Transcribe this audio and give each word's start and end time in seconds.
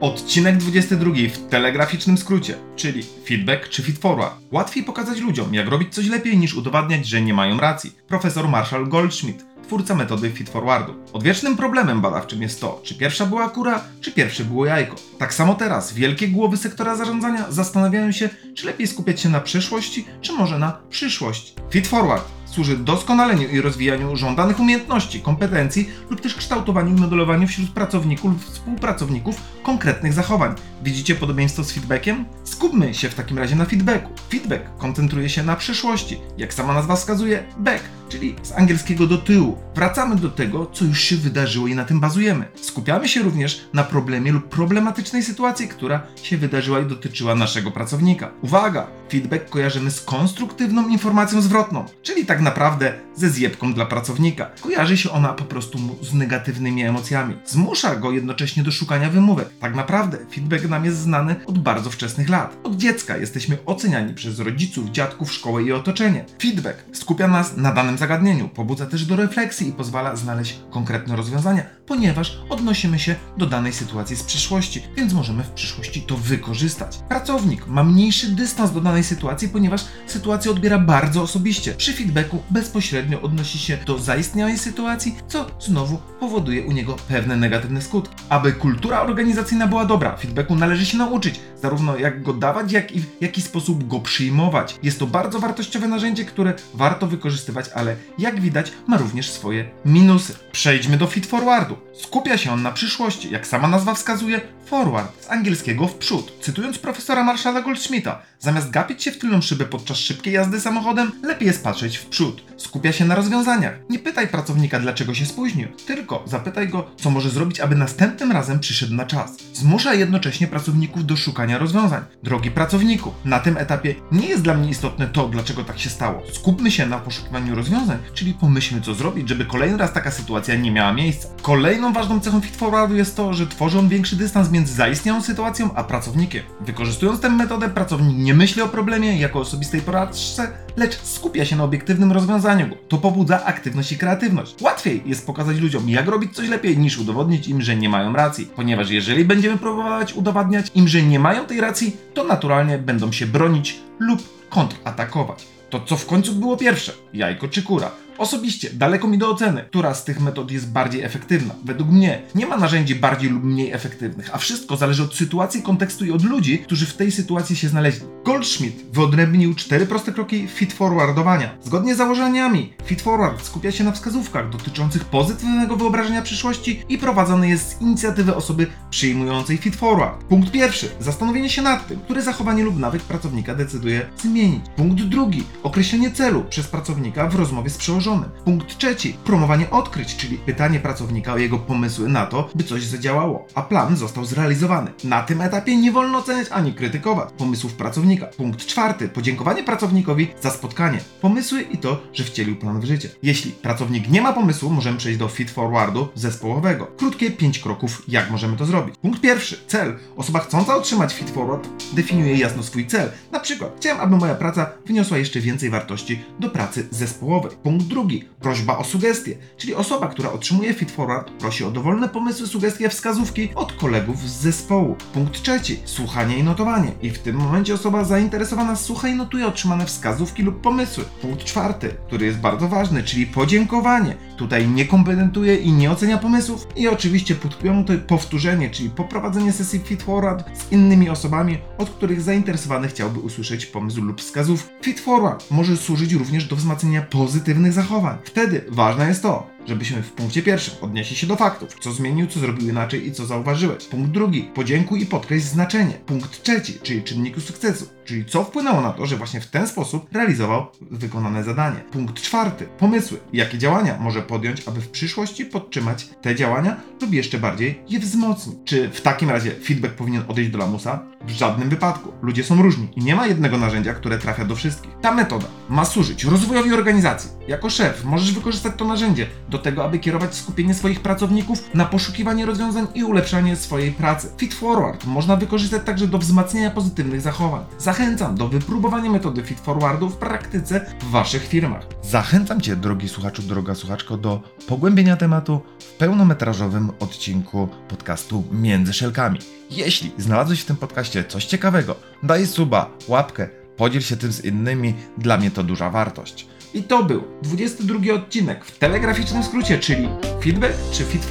Odcinek 0.00 0.56
22 0.56 1.10
w 1.32 1.48
telegraficznym 1.48 2.18
skrócie, 2.18 2.54
czyli 2.76 3.02
feedback 3.24 3.68
czy 3.68 3.82
feedforward. 3.82 4.34
Łatwiej 4.52 4.84
pokazać 4.84 5.20
ludziom, 5.20 5.54
jak 5.54 5.68
robić 5.68 5.94
coś 5.94 6.06
lepiej, 6.06 6.38
niż 6.38 6.54
udowadniać, 6.54 7.06
że 7.06 7.22
nie 7.22 7.34
mają 7.34 7.60
racji. 7.60 7.92
Profesor 8.08 8.48
Marshall 8.48 8.88
Goldschmidt, 8.88 9.44
twórca 9.62 9.94
metody 9.94 10.30
feedforwardu. 10.30 10.94
Odwiecznym 11.12 11.56
problemem 11.56 12.00
badawczym 12.00 12.42
jest 12.42 12.60
to, 12.60 12.80
czy 12.84 12.94
pierwsza 12.94 13.26
była 13.26 13.48
kura, 13.48 13.84
czy 14.00 14.12
pierwsze 14.12 14.44
było 14.44 14.66
jajko. 14.66 14.96
Tak 15.18 15.34
samo 15.34 15.54
teraz 15.54 15.92
wielkie 15.92 16.28
głowy 16.28 16.56
sektora 16.56 16.96
zarządzania 16.96 17.46
zastanawiają 17.50 18.12
się, 18.12 18.28
czy 18.54 18.66
lepiej 18.66 18.86
skupiać 18.86 19.20
się 19.20 19.28
na 19.28 19.40
przeszłości, 19.40 20.04
czy 20.20 20.32
może 20.32 20.58
na 20.58 20.80
przyszłości. 20.90 21.54
Feedforward 21.72 22.39
służy 22.50 22.76
doskonaleniu 22.76 23.48
i 23.48 23.60
rozwijaniu 23.60 24.16
żądanych 24.16 24.60
umiejętności, 24.60 25.20
kompetencji 25.20 25.88
lub 26.10 26.20
też 26.20 26.34
kształtowaniu 26.34 26.96
i 26.96 27.00
modelowaniu 27.00 27.48
wśród 27.48 27.70
pracowników 27.70 28.32
lub 28.32 28.44
współpracowników 28.44 29.36
konkretnych 29.62 30.12
zachowań. 30.12 30.54
Widzicie 30.82 31.14
podobieństwo 31.14 31.64
z 31.64 31.72
feedbackiem? 31.72 32.24
Skupmy 32.44 32.94
się 32.94 33.08
w 33.08 33.14
takim 33.14 33.38
razie 33.38 33.56
na 33.56 33.64
feedbacku. 33.64 34.10
Feedback 34.30 34.62
koncentruje 34.78 35.28
się 35.28 35.42
na 35.42 35.56
przyszłości. 35.56 36.20
Jak 36.38 36.54
sama 36.54 36.74
nazwa 36.74 36.96
wskazuje, 36.96 37.44
back, 37.58 37.84
czyli 38.10 38.34
z 38.42 38.52
angielskiego 38.52 39.06
do 39.06 39.18
tyłu. 39.18 39.58
Wracamy 39.74 40.16
do 40.16 40.30
tego, 40.30 40.66
co 40.72 40.84
już 40.84 41.00
się 41.00 41.16
wydarzyło 41.16 41.66
i 41.66 41.74
na 41.74 41.84
tym 41.84 42.00
bazujemy. 42.00 42.44
Skupiamy 42.62 43.08
się 43.08 43.22
również 43.22 43.60
na 43.74 43.84
problemie 43.84 44.32
lub 44.32 44.48
problematycznej 44.48 45.22
sytuacji, 45.22 45.68
która 45.68 46.02
się 46.22 46.38
wydarzyła 46.38 46.80
i 46.80 46.86
dotyczyła 46.86 47.34
naszego 47.34 47.70
pracownika. 47.70 48.30
Uwaga! 48.42 48.86
Feedback 49.10 49.50
kojarzymy 49.50 49.90
z 49.90 50.00
konstruktywną 50.00 50.88
informacją 50.88 51.42
zwrotną, 51.42 51.84
czyli 52.02 52.26
tak 52.26 52.40
naprawdę 52.40 52.92
ze 53.16 53.30
zjebką 53.30 53.74
dla 53.74 53.86
pracownika. 53.86 54.50
Kojarzy 54.60 54.96
się 54.96 55.10
ona 55.10 55.32
po 55.32 55.44
prostu 55.44 55.78
z 56.02 56.14
negatywnymi 56.14 56.82
emocjami. 56.82 57.36
Zmusza 57.46 57.96
go 57.96 58.12
jednocześnie 58.12 58.62
do 58.62 58.70
szukania 58.70 59.10
wymówek. 59.10 59.48
Tak 59.60 59.74
naprawdę 59.74 60.18
feedback 60.34 60.68
nam 60.68 60.84
jest 60.84 60.98
znany 60.98 61.36
od 61.46 61.58
bardzo 61.58 61.90
wczesnych 61.90 62.28
lat. 62.28 62.56
Od 62.64 62.76
dziecka 62.76 63.16
jesteśmy 63.16 63.58
oceniani 63.66 64.14
przez 64.14 64.38
rodziców, 64.38 64.90
dziadków, 64.90 65.32
szkołę 65.32 65.62
i 65.62 65.72
otoczenie. 65.72 66.24
Feedback 66.42 66.84
skupia 66.92 67.28
nas 67.28 67.56
na 67.56 67.72
danym 67.72 67.98
zagadnieniu, 68.00 68.48
pobudza 68.48 68.86
też 68.86 69.04
do 69.04 69.16
refleksji 69.16 69.68
i 69.68 69.72
pozwala 69.72 70.16
znaleźć 70.16 70.60
konkretne 70.70 71.16
rozwiązania, 71.16 71.62
ponieważ 71.86 72.38
odnosimy 72.48 72.98
się 72.98 73.14
do 73.36 73.46
danej 73.46 73.72
sytuacji 73.72 74.16
z 74.16 74.22
przeszłości, 74.22 74.82
więc 74.96 75.12
możemy 75.12 75.42
w 75.42 75.50
przyszłości 75.50 76.02
to 76.02 76.16
wykorzystać. 76.16 76.98
Pracownik 77.08 77.66
ma 77.66 77.84
mniejszy 77.84 78.30
dystans 78.30 78.72
do 78.72 78.80
danej 78.80 79.04
sytuacji, 79.04 79.48
ponieważ 79.48 79.84
sytuację 80.06 80.50
odbiera 80.50 80.78
bardzo 80.78 81.22
osobiście. 81.22 81.74
Przy 81.74 81.92
feedbacku 81.92 82.42
bezpośrednio 82.50 83.22
odnosi 83.22 83.58
się 83.58 83.78
do 83.86 83.98
zaistniałej 83.98 84.58
sytuacji, 84.58 85.16
co 85.28 85.46
znowu 85.60 85.98
powoduje 86.20 86.66
u 86.66 86.72
niego 86.72 86.96
pewne 87.08 87.36
negatywne 87.36 87.82
skutki. 87.82 88.14
Aby 88.28 88.52
kultura 88.52 89.00
organizacyjna 89.00 89.66
była 89.66 89.84
dobra, 89.84 90.16
feedbacku 90.16 90.54
należy 90.56 90.86
się 90.86 90.98
nauczyć, 90.98 91.40
zarówno 91.62 91.96
jak 91.96 92.22
go 92.22 92.32
dawać, 92.32 92.72
jak 92.72 92.92
i 92.92 93.00
w 93.00 93.06
jaki 93.20 93.42
sposób 93.42 93.88
go 93.88 94.00
przyjmować. 94.00 94.78
Jest 94.82 94.98
to 94.98 95.06
bardzo 95.06 95.38
wartościowe 95.38 95.88
narzędzie, 95.88 96.24
które 96.24 96.54
warto 96.74 97.06
wykorzystywać, 97.06 97.66
ale 97.74 97.96
jak 98.18 98.40
widać 98.40 98.72
ma 98.86 98.96
również 98.96 99.30
swoje 99.30 99.70
minusy. 99.84 100.34
Przejdźmy 100.52 100.96
do 100.96 101.06
feed 101.06 101.26
forwardu. 101.26 101.76
Skupia 102.02 102.38
się 102.38 102.52
on 102.52 102.62
na 102.62 102.72
przyszłości, 102.72 103.30
jak 103.30 103.46
sama 103.46 103.68
nazwa 103.68 103.94
wskazuje, 103.94 104.40
forward, 104.66 105.24
z 105.24 105.30
angielskiego 105.30 105.88
w 105.88 105.94
przód. 105.94 106.32
Cytując 106.40 106.78
profesora 106.78 107.24
Marshalla 107.24 107.62
Goldschmidta, 107.62 108.22
zamiast 108.38 108.70
gapić 108.70 109.02
się 109.02 109.12
w 109.12 109.18
tylną 109.18 109.40
szybę 109.40 109.64
podczas 109.64 109.96
szybkiej 109.96 110.34
jazdy 110.34 110.60
samochodem, 110.60 111.12
lepiej 111.22 111.46
jest 111.46 111.64
patrzeć 111.64 111.96
w 111.96 112.06
przód. 112.06 112.42
Skupia 112.56 112.92
się 112.92 113.04
na 113.04 113.14
rozwiązaniach. 113.14 113.74
Nie 113.90 113.98
pytaj 113.98 114.28
pracownika, 114.28 114.80
dlaczego 114.80 115.14
się 115.14 115.26
spóźnił, 115.26 115.68
tylko 115.86 116.24
zapytaj 116.26 116.68
go, 116.68 116.90
co 116.96 117.10
może 117.10 117.30
zrobić, 117.30 117.60
aby 117.60 117.74
następnym 117.74 118.32
razem 118.32 118.60
przyszedł 118.60 118.94
na 118.94 119.06
czas. 119.06 119.36
Zmusza 119.54 119.94
jednocześnie 119.94 120.46
pracowników 120.46 121.06
do 121.06 121.16
szukania 121.16 121.49
rozwiązań. 121.58 122.02
Drogi 122.22 122.50
pracowniku, 122.50 123.12
na 123.24 123.38
tym 123.38 123.56
etapie 123.56 123.94
nie 124.12 124.28
jest 124.28 124.42
dla 124.42 124.54
mnie 124.54 124.70
istotne 124.70 125.06
to, 125.06 125.28
dlaczego 125.28 125.64
tak 125.64 125.78
się 125.78 125.90
stało. 125.90 126.22
Skupmy 126.32 126.70
się 126.70 126.86
na 126.86 126.98
poszukiwaniu 126.98 127.54
rozwiązań, 127.54 127.98
czyli 128.14 128.34
pomyślmy, 128.34 128.80
co 128.80 128.94
zrobić, 128.94 129.28
żeby 129.28 129.44
kolejny 129.44 129.78
raz 129.78 129.92
taka 129.92 130.10
sytuacja 130.10 130.54
nie 130.54 130.70
miała 130.70 130.92
miejsca. 130.92 131.28
Kolejną 131.42 131.92
ważną 131.92 132.20
cechą 132.20 132.40
feedforwardu 132.40 132.96
jest 132.96 133.16
to, 133.16 133.34
że 133.34 133.46
tworzy 133.46 133.78
on 133.78 133.88
większy 133.88 134.16
dystans 134.16 134.50
między 134.50 134.74
zaistniałą 134.74 135.22
sytuacją 135.22 135.74
a 135.74 135.84
pracownikiem. 135.84 136.42
Wykorzystując 136.60 137.20
tę 137.20 137.30
metodę, 137.30 137.68
pracownik 137.68 138.16
nie 138.16 138.34
myśli 138.34 138.62
o 138.62 138.68
problemie 138.68 139.18
jako 139.18 139.40
osobistej 139.40 139.80
porażce, 139.80 140.48
lecz 140.76 141.02
skupia 141.02 141.44
się 141.44 141.56
na 141.56 141.64
obiektywnym 141.64 142.12
rozwiązaniu 142.12 142.68
go. 142.68 142.76
To 142.88 142.98
pobudza 142.98 143.44
aktywność 143.44 143.92
i 143.92 143.98
kreatywność. 143.98 144.54
Łatwiej 144.60 145.02
jest 145.06 145.26
pokazać 145.26 145.58
ludziom, 145.58 145.88
jak 145.88 146.06
robić 146.06 146.34
coś 146.34 146.48
lepiej, 146.48 146.78
niż 146.78 146.98
udowodnić 146.98 147.48
im, 147.48 147.62
że 147.62 147.76
nie 147.76 147.88
mają 147.88 148.12
racji. 148.12 148.46
Ponieważ 148.56 148.90
jeżeli 148.90 149.24
będziemy 149.24 149.58
próbować 149.58 150.12
udowadniać 150.12 150.70
im, 150.74 150.88
że 150.88 151.02
nie 151.02 151.18
mają 151.18 151.39
tej 151.46 151.60
racji, 151.60 151.96
to 152.14 152.24
naturalnie 152.24 152.78
będą 152.78 153.12
się 153.12 153.26
bronić 153.26 153.80
lub 153.98 154.48
kontratakować. 154.48 155.46
To 155.70 155.80
co 155.80 155.96
w 155.96 156.06
końcu 156.06 156.32
było 156.32 156.56
pierwsze? 156.56 156.92
Jajko 157.12 157.48
czy 157.48 157.62
kura? 157.62 157.90
Osobiście 158.20 158.70
daleko 158.72 159.08
mi 159.08 159.18
do 159.18 159.30
oceny, 159.30 159.64
która 159.68 159.94
z 159.94 160.04
tych 160.04 160.20
metod 160.20 160.50
jest 160.50 160.70
bardziej 160.72 161.02
efektywna. 161.02 161.54
Według 161.64 161.90
mnie 161.90 162.22
nie 162.34 162.46
ma 162.46 162.56
narzędzi 162.56 162.94
bardziej 162.94 163.30
lub 163.30 163.44
mniej 163.44 163.72
efektywnych, 163.72 164.34
a 164.34 164.38
wszystko 164.38 164.76
zależy 164.76 165.02
od 165.02 165.14
sytuacji, 165.14 165.62
kontekstu 165.62 166.04
i 166.04 166.10
od 166.10 166.24
ludzi, 166.24 166.58
którzy 166.58 166.86
w 166.86 166.96
tej 166.96 167.12
sytuacji 167.12 167.56
się 167.56 167.68
znaleźli. 167.68 168.06
Goldschmidt 168.24 168.92
wyodrębnił 168.92 169.54
cztery 169.54 169.86
proste 169.86 170.12
kroki 170.12 170.48
feed 170.48 170.72
forwardowania. 170.72 171.50
Zgodnie 171.62 171.94
z 171.94 171.98
założeniami, 171.98 172.72
feed 172.86 173.02
forward 173.02 173.44
skupia 173.44 173.72
się 173.72 173.84
na 173.84 173.92
wskazówkach 173.92 174.50
dotyczących 174.50 175.04
pozytywnego 175.04 175.76
wyobrażenia 175.76 176.22
przyszłości 176.22 176.82
i 176.88 176.98
prowadzony 176.98 177.48
jest 177.48 177.68
z 177.68 177.80
inicjatywy 177.80 178.34
osoby 178.34 178.66
przyjmującej 178.90 179.58
feed 179.58 179.76
forward. 179.76 180.24
Punkt 180.24 180.50
pierwszy. 180.50 180.88
Zastanowienie 181.00 181.50
się 181.50 181.62
nad 181.62 181.88
tym, 181.88 182.00
które 182.00 182.22
zachowanie 182.22 182.64
lub 182.64 182.78
nawyk 182.78 183.02
pracownika 183.02 183.54
decyduje 183.54 184.06
zmienić. 184.22 184.64
Punkt 184.76 185.02
drugi. 185.02 185.44
Określenie 185.62 186.10
celu 186.10 186.44
przez 186.44 186.66
pracownika 186.66 187.28
w 187.28 187.34
rozmowie 187.34 187.70
z 187.70 187.76
przełożonym. 187.76 188.09
Punkt 188.18 188.78
trzeci. 188.78 189.16
Promowanie 189.24 189.70
odkryć, 189.70 190.16
czyli 190.16 190.38
pytanie 190.38 190.80
pracownika 190.80 191.32
o 191.32 191.38
jego 191.38 191.58
pomysły 191.58 192.08
na 192.08 192.26
to, 192.26 192.50
by 192.54 192.64
coś 192.64 192.84
zadziałało, 192.84 193.46
a 193.54 193.62
plan 193.62 193.96
został 193.96 194.24
zrealizowany. 194.24 194.92
Na 195.04 195.22
tym 195.22 195.40
etapie 195.40 195.76
nie 195.76 195.92
wolno 195.92 196.18
oceniać 196.18 196.48
ani 196.50 196.74
krytykować 196.74 197.28
pomysłów 197.38 197.74
pracownika. 197.74 198.26
Punkt 198.26 198.66
czwarty. 198.66 199.08
Podziękowanie 199.08 199.64
pracownikowi 199.64 200.28
za 200.40 200.50
spotkanie, 200.50 200.98
pomysły 201.20 201.62
i 201.62 201.78
to, 201.78 202.02
że 202.12 202.24
wcielił 202.24 202.56
plan 202.56 202.80
w 202.80 202.84
życie. 202.84 203.08
Jeśli 203.22 203.52
pracownik 203.52 204.08
nie 204.08 204.22
ma 204.22 204.32
pomysłu, 204.32 204.70
możemy 204.70 204.98
przejść 204.98 205.18
do 205.18 205.28
feed 205.28 205.50
forwardu 205.50 206.08
zespołowego. 206.14 206.86
Krótkie 206.86 207.30
pięć 207.30 207.58
kroków, 207.58 208.02
jak 208.08 208.30
możemy 208.30 208.56
to 208.56 208.66
zrobić. 208.66 208.94
Punkt 209.02 209.20
pierwszy. 209.20 209.60
Cel. 209.66 209.98
Osoba 210.16 210.38
chcąca 210.38 210.76
otrzymać 210.76 211.14
feed 211.14 211.30
forward 211.30 211.68
definiuje 211.92 212.36
jasno 212.36 212.62
swój 212.62 212.86
cel. 212.86 213.10
Na 213.32 213.40
przykład, 213.40 213.72
chciałem, 213.76 214.00
aby 214.00 214.16
moja 214.16 214.34
praca 214.34 214.70
wyniosła 214.86 215.18
jeszcze 215.18 215.40
więcej 215.40 215.70
wartości 215.70 216.20
do 216.40 216.50
pracy 216.50 216.88
zespołowej. 216.90 217.50
Punkt 217.62 217.86
drugi. 217.86 217.99
Prośba 218.40 218.78
o 218.78 218.84
sugestie, 218.84 219.36
czyli 219.56 219.74
osoba, 219.74 220.08
która 220.08 220.32
otrzymuje 220.32 220.74
feed 220.74 220.90
forward, 220.90 221.30
prosi 221.30 221.64
o 221.64 221.70
dowolne 221.70 222.08
pomysły, 222.08 222.46
sugestie, 222.46 222.88
wskazówki 222.88 223.48
od 223.54 223.72
kolegów 223.72 224.28
z 224.28 224.40
zespołu. 224.40 224.96
Punkt 225.12 225.42
trzeci. 225.42 225.80
Słuchanie 225.84 226.38
i 226.38 226.44
notowanie. 226.44 226.92
I 227.02 227.10
w 227.10 227.18
tym 227.18 227.36
momencie 227.36 227.74
osoba 227.74 228.04
zainteresowana 228.04 228.76
słucha 228.76 229.08
i 229.08 229.14
notuje 229.14 229.46
otrzymane 229.46 229.86
wskazówki 229.86 230.42
lub 230.42 230.60
pomysły. 230.60 231.04
Punkt 231.22 231.44
czwarty, 231.44 231.94
który 232.06 232.26
jest 232.26 232.38
bardzo 232.38 232.68
ważny, 232.68 233.02
czyli 233.02 233.26
podziękowanie. 233.26 234.16
Tutaj 234.36 234.68
nie 234.68 234.84
komplementuje 234.84 235.56
i 235.56 235.72
nie 235.72 235.90
ocenia 235.90 236.18
pomysłów. 236.18 236.66
I 236.76 236.88
oczywiście 236.88 237.34
punkt 237.34 237.58
piąty, 237.58 237.98
powtórzenie, 237.98 238.70
czyli 238.70 238.90
poprowadzenie 238.90 239.52
sesji 239.52 239.80
feed 239.80 240.02
forward 240.02 240.58
z 240.58 240.72
innymi 240.72 241.08
osobami, 241.08 241.58
od 241.78 241.90
których 241.90 242.22
zainteresowany 242.22 242.88
chciałby 242.88 243.20
usłyszeć 243.20 243.66
pomysł 243.66 244.02
lub 244.02 244.20
wskazówkę. 244.20 244.70
Feed 244.84 245.00
forward 245.00 245.50
może 245.50 245.76
służyć 245.76 246.12
również 246.12 246.44
do 246.44 246.56
wzmacniania 246.56 247.02
pozytywnych 247.02 247.72
zachowań. 247.72 247.89
Wtedy 248.24 248.64
ważne 248.68 249.08
jest 249.08 249.22
to, 249.22 249.46
żebyśmy 249.66 250.02
w 250.02 250.12
punkcie 250.12 250.42
pierwszym 250.42 250.74
odnieśli 250.80 251.16
się 251.16 251.26
do 251.26 251.36
faktów, 251.36 251.76
co 251.80 251.92
zmienił, 251.92 252.26
co 252.26 252.40
zrobił 252.40 252.68
inaczej 252.68 253.06
i 253.06 253.12
co 253.12 253.26
zauważyłeś. 253.26 253.84
Punkt 253.84 254.10
drugi, 254.10 254.42
podziękuj 254.42 255.02
i 255.02 255.06
podkreśl 255.06 255.46
znaczenie. 255.46 255.94
Punkt 256.06 256.42
trzeci, 256.42 256.78
czyli 256.82 257.02
czynniki 257.02 257.40
sukcesu, 257.40 257.88
czyli 258.04 258.24
co 258.24 258.44
wpłynęło 258.44 258.80
na 258.80 258.92
to, 258.92 259.06
że 259.06 259.16
właśnie 259.16 259.40
w 259.40 259.46
ten 259.46 259.66
sposób 259.66 260.06
realizował 260.12 260.66
wykonane 260.80 261.44
zadanie. 261.44 261.80
Punkt 261.92 262.22
czwarty, 262.22 262.68
pomysły, 262.78 263.18
jakie 263.32 263.58
działania 263.58 263.98
może 264.00 264.22
podjąć, 264.22 264.68
aby 264.68 264.80
w 264.80 264.88
przyszłości 264.88 265.44
podtrzymać 265.44 266.08
te 266.22 266.34
działania 266.34 266.76
lub 267.00 267.12
jeszcze 267.12 267.38
bardziej 267.38 267.82
je 267.88 268.00
wzmocnić. 268.00 268.56
Czy 268.64 268.90
w 268.90 269.00
takim 269.00 269.30
razie 269.30 269.50
feedback 269.50 269.94
powinien 269.94 270.22
odejść 270.28 270.50
do 270.50 270.58
lamusa? 270.58 271.02
W 271.26 271.30
żadnym 271.30 271.68
wypadku. 271.68 272.12
Ludzie 272.22 272.44
są 272.44 272.62
różni 272.62 272.88
i 272.96 273.04
nie 273.04 273.16
ma 273.16 273.26
jednego 273.26 273.58
narzędzia, 273.58 273.94
które 273.94 274.18
trafia 274.18 274.44
do 274.44 274.56
wszystkich. 274.56 274.90
Ta 275.00 275.14
metoda 275.14 275.46
ma 275.68 275.84
służyć 275.84 276.24
rozwojowi 276.24 276.74
organizacji. 276.74 277.30
Jako 277.48 277.70
szef 277.70 278.04
możesz 278.04 278.32
wykorzystać 278.32 278.72
to 278.76 278.84
narzędzie 278.84 279.26
do 279.50 279.58
tego, 279.58 279.84
aby 279.84 279.98
kierować 279.98 280.34
skupienie 280.34 280.74
swoich 280.74 281.00
pracowników 281.00 281.74
na 281.74 281.84
poszukiwanie 281.84 282.46
rozwiązań 282.46 282.86
i 282.94 283.04
ulepszanie 283.04 283.56
swojej 283.56 283.92
pracy. 283.92 284.28
Feed 284.40 284.54
Forward 284.54 285.06
można 285.06 285.36
wykorzystać 285.36 285.82
także 285.84 286.06
do 286.06 286.18
wzmacniania 286.18 286.70
pozytywnych 286.70 287.20
zachowań. 287.20 287.64
Zachęcam 287.78 288.34
do 288.34 288.48
wypróbowania 288.48 289.10
metody 289.10 289.42
Feed 289.42 289.60
Forwardu 289.60 290.08
w 290.08 290.16
praktyce 290.16 290.86
w 291.00 291.10
Waszych 291.10 291.46
firmach. 291.46 291.86
Zachęcam 292.02 292.60
Cię, 292.60 292.76
drogi 292.76 293.08
słuchaczu, 293.08 293.42
droga 293.42 293.74
słuchaczko, 293.74 294.16
do 294.16 294.40
pogłębienia 294.68 295.16
tematu 295.16 295.60
w 295.78 295.84
pełnometrażowym 295.84 296.90
odcinku 297.00 297.68
podcastu 297.88 298.44
Między 298.52 298.92
Szelkami. 298.92 299.38
Jeśli 299.70 300.12
znalazłeś 300.18 300.60
w 300.60 300.64
tym 300.64 300.76
podcaście 300.76 301.24
coś 301.24 301.44
ciekawego, 301.44 301.96
daj 302.22 302.46
suba, 302.46 302.90
łapkę, 303.08 303.48
podziel 303.76 304.02
się 304.02 304.16
tym 304.16 304.32
z 304.32 304.44
innymi, 304.44 304.94
dla 305.18 305.36
mnie 305.36 305.50
to 305.50 305.62
duża 305.62 305.90
wartość. 305.90 306.46
I 306.74 306.82
to 306.82 307.02
był 307.02 307.22
22 307.42 308.14
odcinek 308.14 308.64
w 308.64 308.78
telegraficznym 308.78 309.42
skrócie, 309.42 309.78
czyli 309.78 310.08
feedback 310.42 310.74
czy 310.92 311.04
feed. 311.04 311.24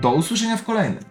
Do 0.00 0.10
usłyszenia 0.10 0.56
w 0.56 0.64
kolejnym. 0.64 1.00